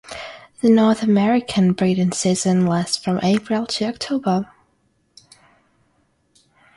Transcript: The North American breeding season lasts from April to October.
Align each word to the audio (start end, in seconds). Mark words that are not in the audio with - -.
The 0.61 0.69
North 0.71 1.03
American 1.03 1.73
breeding 1.73 2.11
season 2.11 2.65
lasts 2.65 2.97
from 2.97 3.19
April 3.21 3.67
to 3.67 3.85
October. 3.85 4.49